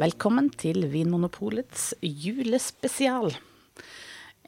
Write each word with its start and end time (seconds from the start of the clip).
Velkommen 0.00 0.46
til 0.56 0.86
Vinmonopolets 0.88 1.90
julespesial. 2.00 3.34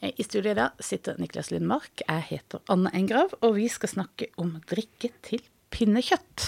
Eh, 0.01 0.09
I 0.17 0.23
studio 0.25 0.49
i 0.49 0.57
dag 0.57 0.79
sitter 0.81 1.19
Niklas 1.21 1.51
Lindmark. 1.51 2.01
Jeg 2.07 2.23
heter 2.31 2.63
Anne 2.73 2.89
Engrav, 2.97 3.35
og 3.45 3.59
vi 3.59 3.67
skal 3.69 3.91
snakke 3.91 4.31
om 4.41 4.55
drikke 4.71 5.11
til 5.21 5.43
pinnekjøtt. 5.69 6.47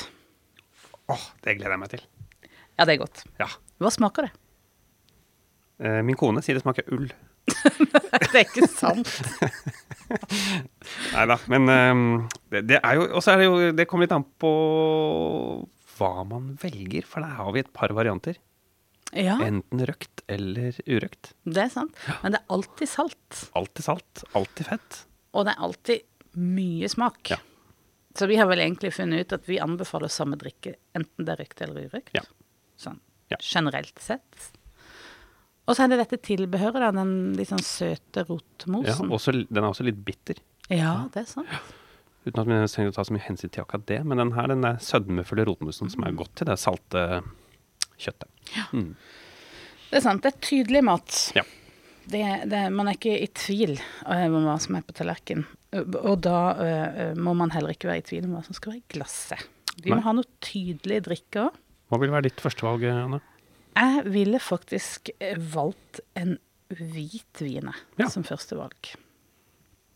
Åh, 1.14 1.28
det 1.46 1.54
gleder 1.60 1.76
jeg 1.76 1.82
meg 1.84 1.92
til. 1.92 2.02
Ja, 2.80 2.88
det 2.88 2.96
er 2.96 3.04
godt. 3.04 3.22
Ja. 3.44 3.50
Hva 3.78 3.92
smaker 3.94 4.26
det? 4.26 4.32
Eh, 5.86 6.02
Min 6.08 6.18
kone 6.18 6.42
sier 6.42 6.58
det 6.58 6.66
smaker 6.66 6.90
ull. 6.96 7.06
det 8.32 8.32
er 8.32 8.42
ikke 8.42 8.66
sant. 8.72 9.12
Nei 11.14 11.28
da, 11.30 11.38
men 11.54 11.70
ehm, 11.70 12.04
det, 12.50 12.64
det 12.72 12.82
er 12.82 12.98
jo 12.98 13.06
Og 13.12 13.22
så 13.22 13.36
er 13.36 13.42
det 13.42 13.46
jo 13.46 13.70
Det 13.78 13.86
kommer 13.90 14.06
litt 14.06 14.14
an 14.18 14.26
på 14.42 14.52
hva 15.96 16.26
man 16.26 16.56
velger, 16.62 17.06
for 17.06 17.22
der 17.22 17.38
har 17.38 17.54
vi 17.54 17.62
et 17.62 17.70
par 17.74 17.94
varianter. 17.94 18.42
Ja, 19.16 19.38
Enten 19.46 19.84
røkt 19.88 20.24
eller 20.28 20.76
urøkt. 20.88 21.34
det 21.46 21.62
er 21.68 21.70
sant. 21.74 21.96
Men 22.24 22.36
det 22.36 22.42
er 22.42 22.54
alltid 22.56 22.90
salt. 22.92 23.42
Alltid 23.56 23.86
salt, 23.86 24.24
alltid 24.36 24.68
fett. 24.68 24.98
Og 25.36 25.46
det 25.48 25.54
er 25.56 25.64
alltid 25.68 26.02
mye 26.36 26.90
smak. 26.92 27.32
Ja. 27.32 27.38
Så 28.16 28.28
vi 28.32 28.38
har 28.40 28.48
vel 28.48 28.60
egentlig 28.64 28.94
funnet 28.96 29.26
ut 29.26 29.34
at 29.40 29.48
vi 29.50 29.60
anbefaler 29.60 30.12
samme 30.12 30.38
drikke, 30.40 30.76
enten 30.96 31.28
det 31.28 31.36
er 31.36 31.42
røkt 31.44 31.64
eller 31.66 31.88
urøkt. 31.90 32.14
Ja. 32.16 32.24
Sånn 32.80 33.00
Ja. 33.32 33.38
generelt 33.42 33.98
sett. 34.00 34.52
Og 35.66 35.76
så 35.76 35.84
er 35.84 35.88
det 35.90 35.98
dette 36.04 36.22
tilbehøret, 36.22 36.78
da, 36.78 36.92
den 36.94 37.34
litt 37.34 37.50
sånn 37.50 37.64
søte 37.66 38.22
Ja, 38.22 38.28
rotmosen. 38.28 39.10
også, 39.10 39.34
den 39.50 39.64
er 39.64 39.70
også 39.72 39.84
litt 39.84 40.04
bitter. 40.06 40.36
Ja, 40.70 41.08
det 41.14 41.24
er 41.24 41.26
sant. 41.26 41.50
Uten 42.26 42.42
at 42.42 42.48
vi 42.48 42.68
trenger 42.70 42.92
å 42.92 42.96
ta 42.96 43.04
så 43.06 43.14
mye 43.14 43.26
hensyn 43.26 43.52
til 43.52 43.64
akkurat 43.64 43.86
det. 43.86 44.00
Men 44.06 44.18
den 44.18 44.32
her, 44.34 44.48
den 44.48 44.62
der 44.62 44.78
sødmefulle 44.78 45.46
mm. 45.46 45.72
som 45.74 46.04
er 46.06 46.12
godt 46.18 46.36
til 46.36 46.48
det 46.50 46.58
salte 46.58 47.24
kjøttet. 48.02 48.30
Mm. 48.72 48.96
Det 49.90 50.00
er 50.00 50.04
sant. 50.06 50.24
Det 50.24 50.34
er 50.34 50.42
tydelig 50.44 50.82
mat. 50.86 51.20
Ja. 51.38 51.44
Det, 52.06 52.22
det, 52.52 52.62
man 52.74 52.90
er 52.90 52.98
ikke 52.98 53.16
i 53.18 53.30
tvil 53.34 53.78
eh, 53.80 54.26
om 54.28 54.44
hva 54.46 54.58
som 54.62 54.78
er 54.78 54.86
på 54.86 54.94
tallerkenen. 54.98 55.48
Og 55.76 56.22
da 56.24 56.40
uh, 56.56 57.18
må 57.20 57.34
man 57.36 57.52
heller 57.52 57.74
ikke 57.74 57.90
være 57.90 58.00
i 58.00 58.06
tvil 58.08 58.28
om 58.30 58.38
hva 58.38 58.44
som 58.46 58.56
skal 58.56 58.72
være 58.76 58.80
i 58.80 58.94
glasset. 58.96 59.42
Vi 59.82 59.90
Nei. 59.90 59.98
må 59.98 60.06
ha 60.06 60.14
noe 60.16 60.30
tydelig 60.46 61.02
drikke 61.10 61.48
òg. 61.50 61.58
Hva 61.92 62.00
vil 62.02 62.14
være 62.14 62.30
ditt 62.30 62.40
førstevalg, 62.42 62.86
Anne? 62.88 63.20
Jeg 63.76 64.06
ville 64.08 64.40
faktisk 64.40 65.12
eh, 65.20 65.36
valgt 65.36 66.00
en 66.16 66.38
hvitvin 66.72 67.68
jeg, 67.68 67.82
Ja. 68.00 68.08
som 68.10 68.24
førstevalg. 68.24 68.94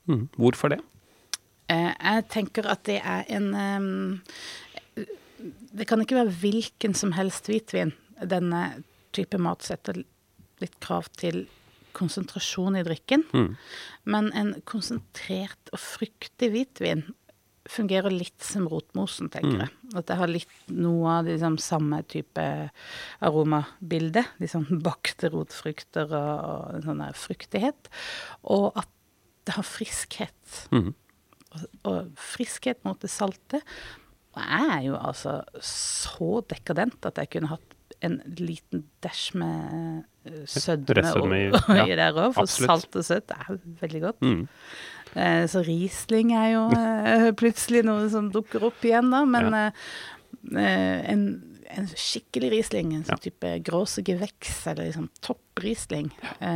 Mm. 0.09 0.28
Hvorfor 0.36 0.73
det? 0.73 0.81
Eh, 1.69 1.94
jeg 1.94 2.25
tenker 2.34 2.67
at 2.67 2.84
det 2.89 3.00
er 3.00 3.23
en 3.30 3.50
eh, 3.56 4.38
Det 5.40 5.88
kan 5.88 6.02
ikke 6.04 6.20
være 6.20 6.36
hvilken 6.42 6.95
som 6.98 7.14
helst 7.16 7.48
hvitvin. 7.50 7.94
Denne 8.20 8.84
type 9.16 9.40
mat 9.42 9.64
setter 9.66 10.02
litt 10.59 10.76
krav 10.84 11.08
til 11.20 11.46
konsentrasjon 11.98 12.78
i 12.80 12.84
drikken. 12.86 13.23
Mm. 13.34 13.54
Men 14.12 14.30
en 14.38 14.54
konsentrert 14.70 15.72
og 15.73 15.81
fruktig 15.81 16.52
hvitvin 16.54 17.08
fungerer 17.70 18.14
litt 18.14 18.42
som 18.44 18.66
rotmosen, 18.70 19.30
tenker 19.31 19.66
jeg. 19.66 19.73
At 19.98 20.08
det 20.09 20.18
har 20.18 20.31
litt 20.31 20.72
noe 20.73 21.20
av 21.20 21.28
liksom, 21.30 21.59
samme 21.62 22.02
type 22.09 22.46
aromabilde. 23.26 24.24
Liksom 24.42 24.66
bakte 24.86 25.30
rotfrukter 25.34 26.09
og, 26.09 26.31
og 26.50 26.80
en 26.80 26.88
sånn 26.88 27.03
fruktighet. 27.18 27.92
Og 28.50 28.72
at 28.80 28.90
det 29.48 29.58
har 29.58 29.68
friskhet. 29.68 30.59
Mm. 30.74 30.92
Og, 31.50 31.66
og 31.90 32.22
friskhet 32.22 32.81
mot 32.88 33.00
det 33.02 33.12
salte. 33.14 33.62
Og 34.38 34.44
jeg 34.45 34.69
er 34.75 34.83
jo 34.85 34.95
altså 34.99 35.39
så 35.66 36.41
dekadent 36.51 37.06
at 37.09 37.17
jeg 37.23 37.29
kunne 37.34 37.50
hatt 37.56 37.75
en 38.06 38.19
liten 38.38 38.84
dash 39.03 39.34
med 39.35 40.03
eh, 40.29 40.44
sødme 40.47 41.01
ja, 41.79 41.84
i 41.90 41.95
der 41.97 42.13
òg, 42.13 42.34
for 42.38 42.45
absolutt. 42.45 42.69
salt 42.69 42.95
og 43.01 43.03
søtt 43.07 43.34
er 43.35 43.57
veldig 43.81 44.01
godt. 44.06 44.22
Mm. 44.23 44.44
Eh, 45.18 45.44
Så 45.51 45.63
Riesling 45.66 46.31
er 46.38 46.51
jo 46.53 46.63
eh, 46.78 47.31
plutselig 47.41 47.81
noe 47.89 48.06
som 48.13 48.29
dukker 48.31 48.63
opp 48.69 48.85
igjen, 48.85 49.09
da. 49.12 49.23
Men 49.28 49.50
Ja. 49.57 49.66
eh, 50.56 51.12
en, 51.12 51.25
en 51.73 51.89
skikkelig 51.91 52.51
Riesling, 52.53 52.94
en 52.95 53.03
sånn 53.09 53.18
Ja. 53.18 53.23
type 53.25 53.51
gråse 53.68 54.06
veks 54.06 54.68
eller 54.72 54.85
liksom 54.91 55.09
topp 55.25 55.59
Riesling, 55.66 56.12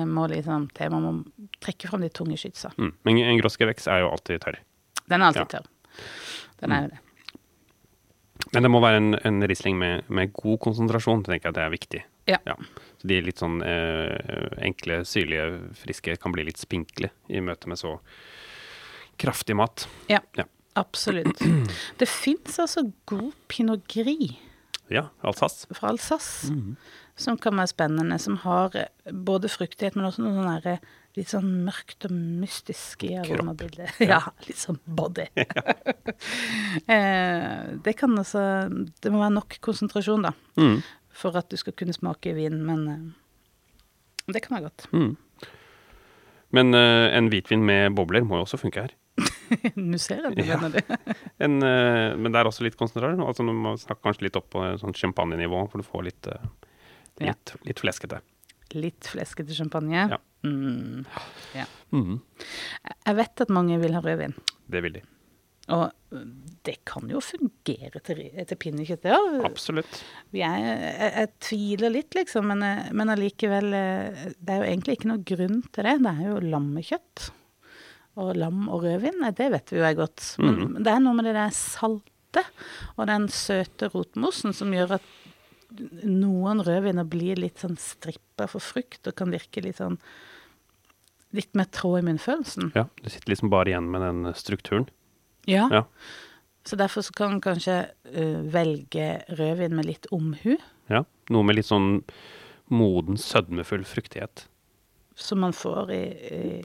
må 0.08 0.30
liksom 0.32 0.70
til. 0.78 0.94
Man 0.94 1.04
må 1.04 1.50
trekke 1.60 1.90
fram 1.90 2.06
de 2.06 2.10
tunge 2.14 2.38
skytsa. 2.40 2.72
Mm. 2.78 2.94
Men 3.04 3.18
en 3.26 3.42
grossgeveks 3.42 3.90
er 3.92 4.06
jo 4.06 4.14
alltid 4.14 4.40
tørr. 4.46 4.62
Den 5.10 5.22
er 5.22 5.26
alltid 5.34 5.50
tørr. 5.58 5.68
Den 6.62 6.72
er 6.72 6.86
jo 6.86 6.94
det. 6.94 7.00
Men 8.54 8.64
det 8.64 8.70
må 8.72 8.80
være 8.84 8.98
en, 9.02 9.14
en 9.26 9.42
Riesling 9.50 9.78
med, 9.80 10.04
med 10.14 10.34
god 10.38 10.60
konsentrasjon, 10.62 11.24
tenker 11.26 11.50
jeg 11.50 11.54
at 11.54 11.58
det 11.58 11.64
er 11.64 11.74
viktig. 11.74 12.02
Ja. 12.30 12.38
Så 13.02 13.08
de 13.10 13.18
litt 13.26 13.42
sånn 13.42 13.58
eh, 13.66 14.54
enkle, 14.64 15.02
syrlige, 15.10 15.48
friske 15.82 16.16
kan 16.22 16.32
bli 16.36 16.46
litt 16.48 16.62
spinkle 16.62 17.10
i 17.34 17.42
møte 17.44 17.68
med 17.72 17.82
så 17.82 17.96
kraftig 19.20 19.56
mat. 19.58 19.88
Ja, 20.10 20.20
Ja. 20.38 20.46
absolutt. 20.76 21.40
Det 21.98 22.08
fins 22.10 22.60
altså 22.60 22.88
god 23.10 23.34
pinot 23.48 23.88
gris 23.88 24.38
Ja, 24.92 25.08
Alsace. 25.24 25.68
fra 25.74 25.90
Alsace 25.90 26.52
Mhm. 26.52 26.76
Som 27.16 27.38
kan 27.38 27.56
være 27.60 27.70
spennende, 27.74 28.18
som 28.20 28.38
har 28.44 28.76
eh, 28.80 29.12
både 29.14 29.50
fruktighet, 29.52 29.96
men 29.96 30.06
også 30.10 30.24
noe 30.26 30.34
sånn 30.38 30.50
derre 30.56 30.78
litt 31.14 31.30
sånn 31.30 31.50
mørkt 31.68 32.08
og 32.08 32.14
mystisk 32.16 33.04
i 33.06 33.12
aromabildet. 33.22 34.00
Ja, 34.14 34.22
litt 34.48 34.58
sånn 34.58 34.80
body. 34.86 35.28
eh, 36.90 37.60
det 37.86 37.94
kan 38.00 38.18
altså 38.18 38.42
Det 39.02 39.12
må 39.14 39.22
være 39.22 39.36
nok 39.38 39.60
konsentrasjon, 39.64 40.26
da, 40.26 40.34
Mm. 40.58 40.82
for 41.14 41.38
at 41.38 41.50
du 41.50 41.58
skal 41.58 41.74
kunne 41.78 41.94
smake 41.94 42.34
vin, 42.34 42.58
men 42.66 42.88
eh, 42.88 44.34
det 44.34 44.42
kan 44.42 44.58
være 44.58 44.70
godt. 44.70 44.88
Mm. 44.94 45.14
Men 46.54 46.74
uh, 46.78 47.10
en 47.18 47.30
hvitvin 47.34 47.64
med 47.66 47.96
bobler 47.98 48.22
må 48.24 48.38
jo 48.38 48.44
også 48.46 48.60
funke 48.62 48.84
her. 48.86 48.92
Nå 49.76 49.98
ser 50.02 50.22
jeg 50.22 50.36
det, 50.38 50.46
Ja. 50.46 50.58
mener 50.62 50.70
du. 50.86 51.14
En, 51.44 51.56
uh, 51.66 52.14
men 52.16 52.30
det 52.32 52.38
er 52.40 52.46
også 52.46 52.62
litt 52.64 52.78
konsentrasjon. 52.78 53.24
Altså, 53.26 53.42
må 53.44 53.74
snakke 53.82 54.06
kanskje 54.06 54.28
litt 54.28 54.38
opp 54.38 54.52
på 54.54 54.62
sånn 54.78 54.94
champagnenivå, 54.94 55.64
for 55.72 55.82
du 55.82 55.88
får 55.88 56.06
litt, 56.12 56.28
eh, 56.30 56.38
Ja. 56.38 56.50
Litt, 57.22 57.56
litt 57.68 57.84
fleskete. 57.84 58.22
Litt 58.74 59.10
fleskete 59.12 59.54
champagne. 59.54 60.08
Ja. 60.16 60.20
Mm. 60.44 61.06
Mm. 61.94 62.16
Jeg 62.82 63.18
vet 63.20 63.44
at 63.46 63.52
mange 63.54 63.78
vil 63.82 63.96
ha 63.96 64.02
rødvin. 64.04 64.34
Det 64.72 64.82
vil 64.84 64.98
de. 64.98 65.04
Og 65.72 66.18
det 66.68 66.76
kan 66.88 67.08
jo 67.08 67.22
fungere 67.24 68.02
til, 68.04 68.20
til 68.50 68.60
pinnekjøtt, 68.60 69.06
ja. 69.08 69.20
Absolutt. 69.48 70.02
Jeg, 70.36 70.66
jeg, 70.66 71.12
jeg 71.14 71.30
tviler 71.48 71.94
litt, 71.94 72.18
liksom, 72.18 72.50
men, 72.52 72.66
eh, 72.68 72.90
men 72.92 73.14
allikevel 73.14 73.70
eh, 73.78 74.26
Det 74.36 74.52
er 74.52 74.60
jo 74.60 74.68
egentlig 74.68 74.98
ikke 74.98 75.12
noe 75.14 75.24
grunn 75.24 75.62
til 75.70 75.88
det. 75.88 75.96
Det 76.04 76.14
er 76.14 76.28
jo 76.28 76.42
lammekjøtt. 76.52 77.30
Og 78.24 78.34
lam 78.38 78.68
og 78.68 78.84
rødvin, 78.84 79.24
det 79.38 79.50
vet 79.56 79.72
vi 79.74 79.80
jo 79.80 79.88
er 79.88 79.96
godt. 79.98 80.26
Men 80.44 80.84
det 80.84 80.92
er 80.92 81.00
noe 81.02 81.16
med 81.18 81.26
det 81.30 81.38
der 81.38 81.56
salte 81.56 82.44
og 82.98 83.08
den 83.10 83.28
søte 83.30 83.90
rotmosen 83.94 84.54
som 84.58 84.74
gjør 84.74 84.98
at 84.98 85.10
noen 86.04 86.62
rødviner 86.66 87.08
blir 87.10 87.40
litt 87.42 87.62
sånn 87.64 87.78
strippa 87.82 88.48
for 88.52 88.64
frukt 88.64 89.08
og 89.10 89.16
kan 89.20 89.34
virke 89.34 89.64
litt 89.66 89.80
sånn 89.82 90.00
Litt 91.34 91.56
mer 91.58 91.66
tråd 91.74 92.04
i 92.04 92.06
munnfølelsen. 92.06 92.68
Ja, 92.78 92.84
du 93.02 93.08
sitter 93.10 93.32
liksom 93.34 93.50
bare 93.50 93.72
igjen 93.72 93.88
med 93.90 94.04
den 94.06 94.28
strukturen. 94.38 94.84
Ja. 95.50 95.64
Ja. 95.74 95.80
Så 96.62 96.78
derfor 96.78 97.02
så 97.02 97.16
kan 97.18 97.32
en 97.34 97.42
kanskje 97.42 97.80
uh, 97.90 98.44
velge 98.54 99.08
rødvin 99.34 99.74
med 99.74 99.90
litt 99.90 100.06
omhu. 100.14 100.60
ja. 100.94 101.02
Noe 101.34 101.48
med 101.48 101.56
litt 101.58 101.66
sånn 101.66 102.04
moden, 102.70 103.18
sødmefull 103.18 103.82
fruktighet. 103.88 104.46
Som 105.18 105.42
man 105.42 105.54
får 105.58 105.90
i, 105.96 106.02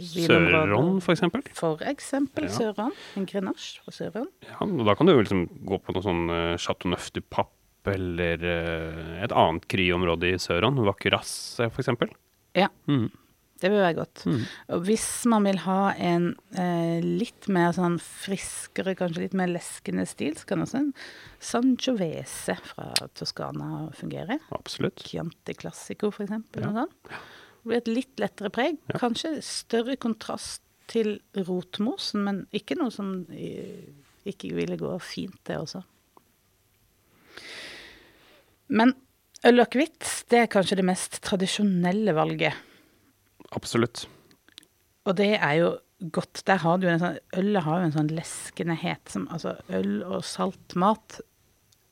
i 0.05 0.25
Søron, 0.27 1.01
for 1.01 1.13
eksempel. 1.17 1.43
For 1.57 1.81
eksempel 1.89 2.51
Ja. 2.51 2.53
Søron. 2.59 2.93
En 3.17 3.25
grenache 3.29 3.81
fra 3.85 3.93
Søron. 3.95 4.29
Ja, 4.45 4.61
og 4.69 4.85
da 4.85 4.95
kan 4.99 5.09
du 5.09 5.15
jo 5.15 5.23
liksom 5.25 5.47
gå 5.69 5.81
på 5.81 5.97
noe 5.97 6.05
sånn 6.05 6.27
uh, 6.29 6.57
Chateau 6.61 6.93
Neuf 6.93 7.09
du 7.17 7.23
Pape 7.25 7.57
eller 7.95 8.45
eh, 8.45 9.23
et 9.25 9.33
annet 9.33 9.65
kryområde 9.71 10.35
i 10.35 10.39
Søron, 10.43 10.79
Vakuras 10.87 11.33
f.eks. 11.69 11.89
Ja, 12.57 12.69
Mm. 12.89 13.09
det 13.61 13.71
vil 13.73 13.81
være 13.83 13.97
godt. 13.99 14.23
Mm. 14.27 14.43
Og 14.77 14.85
hvis 14.87 15.07
man 15.27 15.45
vil 15.49 15.59
ha 15.65 15.93
en 15.95 16.29
eh, 16.57 17.01
litt 17.05 17.49
mer 17.53 17.73
sånn 17.77 17.99
friskere, 18.03 18.95
kanskje 18.99 19.25
litt 19.27 19.35
mer 19.39 19.51
leskende 19.51 20.07
stil, 20.07 20.37
så 20.39 20.47
kan 20.47 20.63
også 20.65 20.79
en 20.85 20.93
Sangiovese 21.53 22.57
fra 22.63 22.93
Toskana 23.19 23.89
fungere. 23.99 24.39
Absolutt. 24.55 25.03
Chianti 25.07 25.55
Classico, 25.59 26.11
for 26.15 26.27
eksempel. 26.27 26.63
Ja. 26.67 26.85
Sånn. 26.85 26.95
Det 27.09 27.69
blir 27.73 27.81
et 27.83 27.91
litt 27.91 28.23
lettere 28.23 28.51
preg. 28.55 28.79
Ja. 28.93 28.99
Kanskje 29.03 29.37
større 29.45 29.97
kontrast 30.01 30.63
til 30.89 31.19
rotmosen, 31.37 32.23
men 32.25 32.43
ikke 32.57 32.79
noe 32.79 32.93
som 32.95 33.11
eh, 33.35 33.91
ikke 34.29 34.55
ville 34.57 34.79
gå 34.81 34.95
fint, 35.05 35.37
det 35.49 35.59
også. 35.61 35.83
Men 38.69 38.95
øl 39.49 39.61
og 39.61 39.67
akevitt, 39.69 40.07
det 40.33 40.45
er 40.45 40.53
kanskje 40.53 40.79
det 40.81 40.87
mest 40.89 41.21
tradisjonelle 41.25 42.15
valget. 42.17 42.57
Absolutt. 43.57 44.07
Og 45.09 45.17
det 45.17 45.35
er 45.39 45.55
jo 45.61 45.71
godt. 46.13 46.43
Der 46.47 46.61
har 46.63 46.79
du 46.79 46.87
en 46.91 47.01
sånn 47.01 47.19
Ølet 47.41 47.65
har 47.65 47.81
jo 47.81 47.89
en 47.89 47.97
sånn 47.97 48.15
leskenhet 48.15 49.13
som 49.13 49.27
Altså, 49.35 49.57
øl 49.73 50.03
og 50.05 50.23
salt 50.27 50.77
mat, 50.79 51.21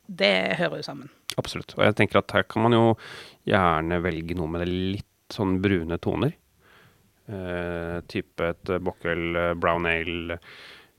det 0.06 0.58
hører 0.60 0.82
jo 0.82 0.86
sammen. 0.86 1.12
Absolutt. 1.40 1.74
Og 1.76 1.84
jeg 1.84 1.96
tenker 1.98 2.20
at 2.20 2.32
her 2.36 2.46
kan 2.48 2.64
man 2.66 2.76
jo 2.76 2.84
gjerne 3.48 4.00
velge 4.04 4.36
noe 4.38 4.50
med 4.52 4.62
det 4.64 4.68
litt 4.72 5.34
sånn 5.34 5.58
brune 5.62 5.98
toner. 6.02 6.36
Eh, 7.26 7.96
type 8.06 8.46
et 8.46 8.70
bokkel, 8.86 9.24
eh, 9.36 9.54
brown 9.58 9.88
ale, 9.90 10.38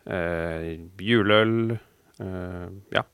eh, 0.06 0.74
juleøl. 1.00 1.78
Eh, 2.20 2.68
ja, 2.98 3.06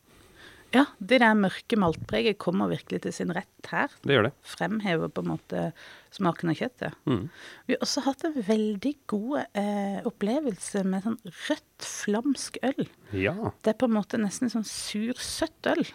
Ja, 0.73 0.87
det 0.97 1.19
der 1.21 1.35
mørke 1.37 1.77
maltpreget 1.77 2.39
kommer 2.41 2.71
virkelig 2.71 3.03
til 3.03 3.13
sin 3.13 3.33
rett 3.35 3.69
her. 3.69 3.91
det 4.01 4.15
gjør 4.15 4.27
det. 4.27 4.33
Fremhever 4.55 5.11
på 5.13 5.21
en 5.21 5.31
måte 5.35 5.65
smaken 6.13 6.49
av 6.49 6.57
kjøttet. 6.57 6.95
Mm. 7.09 7.27
Vi 7.67 7.75
har 7.75 7.85
også 7.85 8.05
hatt 8.07 8.25
en 8.25 8.37
veldig 8.47 8.93
god 9.09 9.35
eh, 9.59 9.99
opplevelse 10.09 10.81
med 10.89 11.05
sånn 11.05 11.19
rødt 11.25 11.89
flamsk 11.89 12.57
øl. 12.65 12.87
Ja. 13.13 13.35
Det 13.61 13.73
er 13.73 13.77
på 13.83 13.89
en 13.89 13.97
måte 13.99 14.21
nesten 14.21 14.49
sånn 14.53 14.65
sur, 14.67 15.13
søtt 15.21 15.69
øl. 15.69 15.85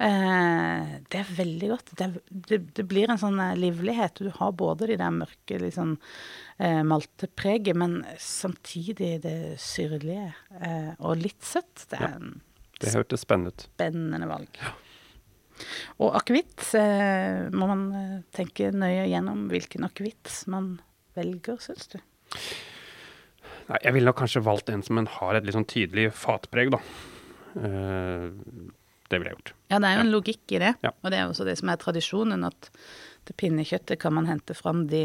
Eh, 0.00 0.92
det 1.12 1.18
er 1.20 1.32
veldig 1.36 1.70
godt. 1.74 1.90
Det, 1.98 2.06
det, 2.30 2.60
det 2.78 2.84
blir 2.88 3.10
en 3.10 3.20
sånn 3.20 3.40
eh, 3.42 3.58
livlighet. 3.58 4.22
Du 4.22 4.30
har 4.38 4.54
både 4.56 4.88
de 4.88 5.00
der 5.02 5.12
mørke, 5.12 5.58
sånn 5.74 5.96
eh, 6.62 6.80
maltepreget, 6.86 7.76
men 7.76 7.98
samtidig 8.22 9.18
det 9.26 9.58
syrlige 9.60 10.30
eh, 10.62 10.94
og 10.96 11.20
litt 11.20 11.42
søtt. 11.44 11.88
Det 11.90 11.98
er 11.98 12.14
en 12.14 12.38
Det 12.80 12.94
hørtes 12.94 13.24
spennende 13.26 13.52
ut. 13.52 13.66
spennende 13.68 14.28
valg. 14.30 14.60
Og 16.00 16.16
akevitt 16.16 16.64
eh, 16.78 17.50
må 17.52 17.68
man 17.68 17.86
eh, 17.96 18.18
tenke 18.36 18.70
nøye 18.72 19.04
gjennom 19.10 19.48
hvilken 19.52 19.84
akevitt 19.84 20.32
man 20.50 20.78
velger, 21.18 21.60
syns 21.60 21.90
du? 21.92 21.98
Nei, 23.68 23.78
jeg 23.84 23.94
ville 23.94 24.08
nok 24.08 24.18
kanskje 24.22 24.42
valgt 24.46 24.72
en 24.72 24.84
som 24.86 24.98
en 25.00 25.10
har 25.18 25.36
et 25.36 25.46
litt 25.46 25.56
sånn 25.58 25.68
tydelig 25.68 26.08
fatpreg, 26.16 26.72
da. 26.72 26.80
Eh, 27.60 28.30
det 29.10 29.18
ville 29.18 29.32
jeg 29.32 29.38
gjort. 29.38 29.54
Ja, 29.68 29.78
det 29.82 29.90
er 29.90 29.96
jo 29.98 30.06
en 30.06 30.14
logikk 30.14 30.56
i 30.56 30.62
det. 30.62 30.72
Ja. 30.86 30.94
Og 31.02 31.12
det 31.12 31.20
er 31.20 31.28
også 31.28 31.46
det 31.46 31.56
som 31.60 31.70
er 31.72 31.80
tradisjonen, 31.82 32.46
at 32.46 32.70
til 33.28 33.36
pinnekjøttet 33.42 34.00
kan 34.00 34.14
man 34.16 34.28
hente 34.30 34.56
fram 34.56 34.86
de 34.90 35.04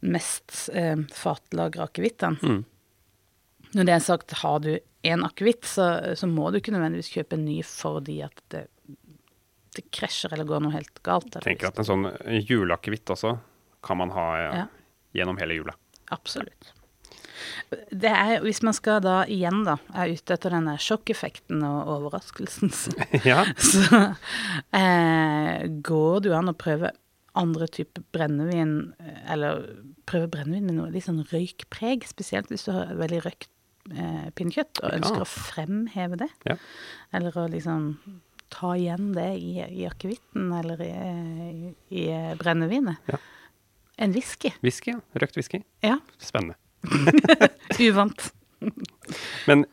mest 0.00 0.68
eh, 0.72 0.96
fatlagra 1.14 1.86
akevittene. 1.90 2.40
Mm. 2.40 2.62
Når 3.76 3.86
det 3.86 3.94
er 3.94 4.02
sagt, 4.02 4.34
har 4.40 4.62
du 4.64 4.72
én 5.06 5.24
akevitt, 5.24 5.64
så, 5.68 5.86
så 6.16 6.28
må 6.28 6.50
du 6.50 6.60
ikke 6.60 6.74
nødvendigvis 6.74 7.12
kjøpe 7.14 7.38
en 7.38 7.46
ny 7.46 7.60
fordi 7.66 8.20
at 8.26 8.42
det, 8.52 8.66
det 9.76 9.86
krasjer 9.94 10.34
eller 10.34 10.48
går 10.48 10.64
noe 10.64 10.74
helt 10.74 11.00
galt. 11.06 11.32
Jeg 11.38 11.46
tenker 11.46 11.70
at 11.70 11.80
en 11.80 11.88
sånn 11.88 12.10
juleakevitt 12.44 13.14
også 13.14 13.36
kan 13.86 14.00
man 14.00 14.12
ha 14.12 14.26
ja, 14.40 14.66
gjennom 15.16 15.40
hele 15.40 15.56
jula. 15.60 15.76
Absolutt. 16.12 16.74
Det 17.70 18.10
er, 18.10 18.40
hvis 18.44 18.60
man 18.66 18.74
skal 18.76 19.00
da 19.04 19.20
igjen 19.30 19.62
da, 19.64 19.78
er 19.96 20.12
ute 20.12 20.34
etter 20.34 20.52
denne 20.52 20.74
sjokkeffekten 20.82 21.62
og 21.64 21.92
overraskelsen, 21.96 22.72
så, 22.74 22.92
ja. 23.30 23.44
så 23.56 24.02
eh, 24.76 25.68
går 25.80 26.20
det 26.20 26.32
jo 26.32 26.36
an 26.36 26.52
å 26.52 26.58
prøve 26.58 26.92
andre 27.38 27.68
typer 27.70 28.02
brennevin, 28.12 28.74
eller 29.30 29.62
prøve 30.10 30.28
brennevin 30.34 30.66
med 30.66 30.76
noe 30.80 30.90
litt 30.92 31.06
sånn 31.06 31.22
røykpreg, 31.30 32.04
spesielt 32.10 32.50
hvis 32.50 32.66
du 32.66 32.74
har 32.74 32.92
veldig 32.98 33.22
røykt 33.28 33.50
eh, 33.90 34.30
pinnekjøtt 34.36 34.80
og 34.82 34.90
Ja. 34.90 34.96
ønsker 34.98 35.24
å 35.24 35.28
fremheve 35.30 36.18
det. 36.20 36.28
Ja. 36.48 36.56
Eller 37.16 37.36
å 37.40 37.46
liksom 37.50 37.92
ta 38.50 38.72
igjen 38.76 39.12
det 39.14 39.28
i, 39.38 39.52
i 39.62 39.84
akevitten 39.86 40.48
eller 40.58 40.80
i, 40.82 40.90
i, 40.90 41.74
i 42.02 42.06
brennevinet. 42.40 42.98
Ja. 43.06 43.18
En 44.00 44.12
whisky. 44.16 44.50
Whisky, 44.64 44.94
ja. 44.96 45.00
Røkt 45.20 45.36
whisky. 45.36 45.62
Ja, 45.84 45.98
Spennende. 46.18 46.56
uvant. 47.78 48.30
Men 49.48 49.66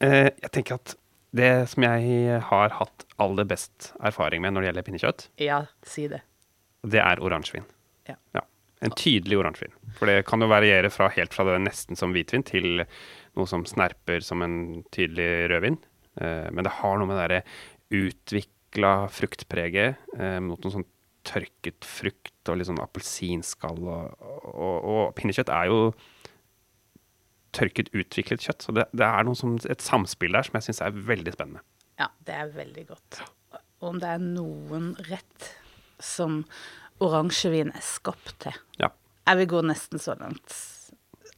eh, 0.00 0.30
jeg 0.42 0.50
tenker 0.56 0.78
at 0.80 0.96
det 1.32 1.52
som 1.72 1.84
jeg 1.86 2.40
har 2.48 2.74
hatt 2.76 3.04
aller 3.22 3.46
best 3.48 3.92
erfaring 4.04 4.42
med 4.44 4.52
når 4.56 4.64
det 4.64 4.68
gjelder 4.70 4.86
pinnekjøtt, 4.88 5.26
Ja, 5.40 5.62
si 5.86 6.08
det. 6.12 6.20
det 6.84 7.00
er 7.00 7.22
oransjevin. 7.24 7.64
Ja. 8.08 8.42
En 8.82 8.90
tydelig 8.98 9.38
oransjevin. 9.38 9.72
For 9.98 10.10
det 10.10 10.24
kan 10.28 10.42
jo 10.42 10.50
variere 10.50 10.90
fra 10.92 11.10
helt 11.14 11.34
fra 11.34 11.46
det 11.48 11.58
nesten 11.64 11.98
som 11.98 12.14
hvitvin 12.14 12.44
til 12.46 12.84
noe 12.84 13.48
som 13.48 13.64
snerper 13.68 14.24
som 14.24 14.44
en 14.44 14.56
tydelig 14.94 15.50
rødvin. 15.52 15.78
Eh, 16.20 16.48
men 16.52 16.66
det 16.66 16.74
har 16.80 16.98
noe 16.98 17.08
med 17.10 17.20
det 17.32 17.42
utvikla 17.92 18.94
fruktpreget, 19.12 20.00
eh, 20.18 20.40
mot 20.44 20.60
noe 20.62 20.76
sånn 20.78 20.88
tørket 21.22 21.86
frukt 21.86 22.50
og 22.50 22.58
litt 22.58 22.66
sånn 22.66 22.82
appelsinskall 22.82 23.78
og, 23.78 24.24
og, 24.50 24.76
og 24.82 25.02
pinnekjøtt 25.14 25.52
er 25.54 25.68
jo 25.70 25.78
tørket, 27.54 27.92
utviklet 27.94 28.42
kjøtt. 28.42 28.64
Så 28.64 28.74
det, 28.76 28.88
det 28.96 29.06
er 29.06 29.30
som, 29.38 29.54
et 29.70 29.84
samspill 29.84 30.34
der 30.34 30.48
som 30.48 30.58
jeg 30.58 30.68
syns 30.68 30.82
er 30.84 31.04
veldig 31.12 31.36
spennende. 31.36 31.62
Ja, 32.00 32.08
det 32.26 32.34
er 32.34 32.54
veldig 32.56 32.86
godt. 32.88 33.20
Og 33.82 33.92
om 33.92 34.00
det 34.02 34.10
er 34.14 34.24
noen 34.24 34.92
rett 35.10 35.52
som 36.02 36.42
oransjevin 37.02 37.70
er 37.74 37.84
skapt 37.84 38.34
til. 38.42 38.56
Ja. 38.80 38.90
Jeg 39.22 39.38
vil 39.40 39.50
gå 39.52 39.64
nesten 39.66 40.02
så 40.02 40.16
langt 40.18 40.56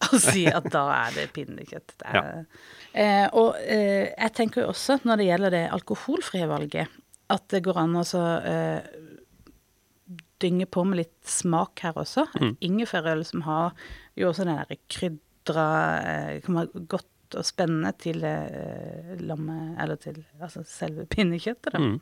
og 0.08 0.18
si 0.20 0.44
at 0.50 0.66
da 0.72 0.84
er 0.92 1.14
det 1.16 1.28
pinnekjøtt. 1.36 1.94
Det 2.00 2.10
er, 2.10 2.44
eh, 2.92 3.26
og 3.32 3.54
eh, 3.60 4.10
jeg 4.10 4.34
tenker 4.36 4.64
jo 4.64 4.72
også, 4.72 4.98
når 5.06 5.20
det 5.20 5.28
gjelder 5.30 5.54
det 5.54 5.64
alkoholfrie 5.76 6.48
valget, 6.50 7.00
at 7.32 7.46
det 7.52 7.62
går 7.64 7.78
an 7.80 7.96
å 8.00 8.04
så, 8.06 8.24
eh, 8.44 9.04
dynge 10.42 10.66
på 10.66 10.84
med 10.84 11.00
litt 11.02 11.16
smak 11.28 11.84
her 11.86 11.96
også. 12.00 12.26
Mm. 12.40 12.54
Ingefærøl 12.68 13.24
som 13.26 13.44
har 13.46 13.72
jo 14.18 14.30
også 14.30 14.46
den 14.48 14.60
der 14.60 14.80
krydra 14.92 15.68
eh, 16.02 16.40
Kan 16.44 16.60
være 16.60 16.86
godt 16.90 17.10
og 17.38 17.46
spennende 17.46 17.90
til 17.98 18.22
eh, 18.26 19.14
lammet, 19.24 19.74
eller 19.82 19.98
til 19.98 20.20
altså 20.38 20.62
selve 20.68 21.06
pinnekjøttet, 21.10 21.72
da. 21.74 21.80
Mm. 21.80 21.96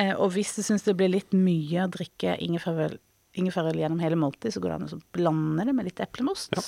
Eh, 0.00 0.12
og 0.12 0.34
hvis 0.34 0.54
du 0.56 0.62
syns 0.66 0.84
det 0.86 0.96
blir 0.98 1.12
litt 1.12 1.32
mye 1.36 1.86
å 1.86 1.92
drikke 1.92 2.36
ingefærøl, 2.44 2.98
ingefærøl 3.34 3.76
gjennom 3.80 4.00
hele 4.02 4.16
måltid, 4.20 4.52
så 4.54 4.60
går 4.62 4.68
det 4.70 4.76
an 4.80 4.86
å 4.88 4.90
så 4.94 5.00
blande 5.16 5.64
det 5.66 5.74
med 5.74 5.84
litt 5.88 6.00
eplemost. 6.04 6.54
Ja. 6.54 6.62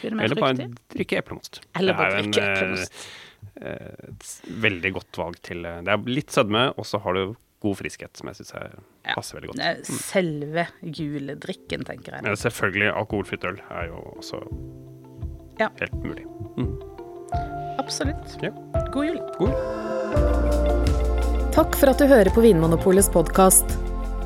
Blir 0.00 0.10
det 0.12 0.16
mer 0.20 0.24
Eller 0.28 0.40
bare 0.40 0.66
drikke 0.94 1.18
eplemost. 1.18 1.60
Eller 1.74 1.92
Det 1.92 1.98
bare 1.98 2.10
er 2.12 2.16
jo 2.20 2.24
en, 2.24 2.32
drikke 2.32 2.46
eh, 2.46 2.58
eplemost. 2.60 2.92
eh, 3.60 4.10
et 4.10 4.56
veldig 4.66 4.92
godt 4.94 5.18
valg 5.18 5.40
til 5.42 5.64
eh, 5.66 5.80
Det 5.82 5.88
er 5.96 6.04
litt 6.14 6.30
sødme, 6.30 6.66
og 6.78 6.86
så 6.86 7.00
har 7.02 7.12
du 7.18 7.34
god 7.60 7.76
friskhet, 7.76 8.16
som 8.16 8.28
jeg 8.30 8.36
syns 8.40 8.54
Ja. 8.54 9.14
passer 9.16 9.36
veldig 9.40 9.48
godt. 9.50 9.56
Det 9.56 9.66
er 9.66 9.82
selve 9.98 10.66
juledrikken, 10.84 11.84
tenker 11.84 12.12
jeg. 12.14 12.24
Ja, 12.24 12.34
selvfølgelig, 12.36 12.92
alkoholfritt 12.94 13.44
øl 13.44 13.58
er 13.70 13.86
jo 13.90 14.00
også 14.20 14.40
Ja. 15.58 15.68
helt 15.80 15.98
mulig. 16.04 16.24
Absolutt. 17.78 18.36
Ja. 18.42 18.50
God 18.92 19.06
jul. 19.06 19.18
God. 19.38 19.52
Takk 21.52 21.74
for 21.76 21.90
at 21.90 21.98
du 21.98 22.06
hører 22.06 22.30
på 22.32 22.40
Vinmonopolets 22.44 23.08
podkast. 23.10 23.66